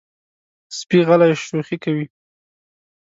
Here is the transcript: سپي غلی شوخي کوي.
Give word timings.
سپي 0.77 0.99
غلی 1.07 1.31
شوخي 1.45 1.77
کوي. 1.83 2.05